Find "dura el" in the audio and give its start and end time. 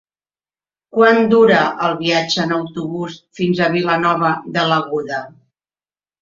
1.33-1.93